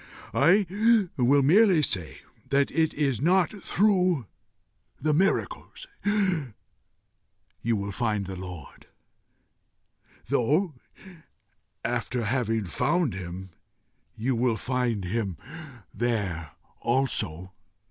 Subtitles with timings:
[0.33, 0.65] I
[1.15, 4.25] will merely say that it is not through
[4.99, 5.85] the miracles
[7.61, 8.87] you will find the Lord,
[10.27, 10.73] though,
[11.85, 13.51] having found him,
[14.15, 15.37] you will find him
[15.93, 17.53] there also.